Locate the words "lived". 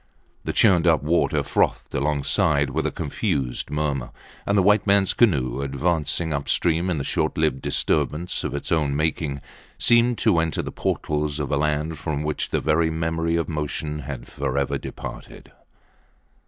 7.37-7.61